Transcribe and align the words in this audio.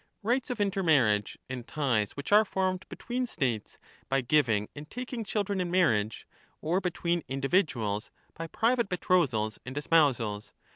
Rights 0.23 0.49
of 0.49 0.59
intermarriage, 0.59 1.37
and 1.47 1.67
ties 1.67 2.13
which 2.17 2.31
are 2.31 2.43
formed 2.43 2.87
between 2.89 3.27
States 3.27 3.77
by 4.09 4.21
giving 4.21 4.67
and 4.75 4.89
taking 4.89 5.23
children 5.23 5.61
in 5.61 5.69
marriage, 5.69 6.27
or 6.59 6.81
between 6.81 7.21
individuals 7.27 8.09
by 8.33 8.47
private 8.47 8.89
betrothals 8.89 9.59
and 9.63 9.77
espousals. 9.77 10.53